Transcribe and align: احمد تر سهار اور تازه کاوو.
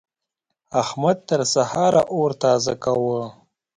احمد 0.81 1.17
تر 1.29 1.41
سهار 1.53 1.93
اور 2.15 2.31
تازه 2.41 2.73
کاوو. 2.83 3.19